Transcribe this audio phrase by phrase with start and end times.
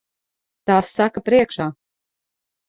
[0.71, 1.69] Tas saka priekšā.